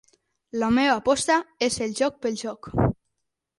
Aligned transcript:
La 0.63 0.69
meva 0.77 0.95
aposta 1.01 1.37
és 1.67 1.79
el 1.87 1.95
joc 2.01 2.19
pel 2.25 2.43
joc. 2.47 2.73